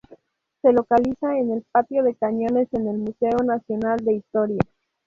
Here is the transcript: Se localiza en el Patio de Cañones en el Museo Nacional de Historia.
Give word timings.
Se 0.63 0.71
localiza 0.73 1.37
en 1.37 1.51
el 1.51 1.63
Patio 1.71 2.01
de 2.01 2.15
Cañones 2.15 2.67
en 2.71 2.87
el 2.87 2.97
Museo 2.97 3.37
Nacional 3.45 3.99
de 4.03 4.15
Historia. 4.15 4.61